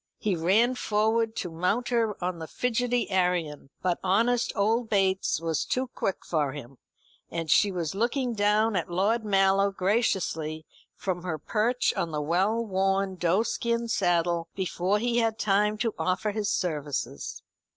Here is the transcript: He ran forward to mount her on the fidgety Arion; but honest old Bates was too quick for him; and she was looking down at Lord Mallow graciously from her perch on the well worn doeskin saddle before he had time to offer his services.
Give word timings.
He 0.17 0.35
ran 0.35 0.73
forward 0.73 1.35
to 1.35 1.51
mount 1.51 1.89
her 1.89 2.17
on 2.23 2.39
the 2.39 2.47
fidgety 2.47 3.11
Arion; 3.11 3.69
but 3.83 3.99
honest 4.03 4.51
old 4.55 4.89
Bates 4.89 5.39
was 5.39 5.63
too 5.63 5.89
quick 5.93 6.25
for 6.25 6.53
him; 6.53 6.79
and 7.29 7.51
she 7.51 7.71
was 7.71 7.93
looking 7.93 8.33
down 8.33 8.75
at 8.75 8.89
Lord 8.89 9.23
Mallow 9.23 9.69
graciously 9.69 10.65
from 10.95 11.21
her 11.21 11.37
perch 11.37 11.93
on 11.95 12.09
the 12.09 12.19
well 12.19 12.65
worn 12.65 13.13
doeskin 13.15 13.87
saddle 13.89 14.47
before 14.55 14.97
he 14.97 15.19
had 15.19 15.37
time 15.37 15.77
to 15.77 15.93
offer 15.99 16.31
his 16.31 16.49
services. 16.51 17.43